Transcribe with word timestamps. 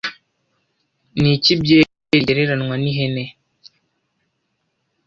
Niki 1.19 1.51
byeri 1.61 1.91
igereranwa 2.19 2.75
n'ihene 2.81 3.23